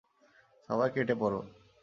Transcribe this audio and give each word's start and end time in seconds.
সবাই 0.69 0.89
কেটে 0.95 1.15
পড়ো! 1.21 1.39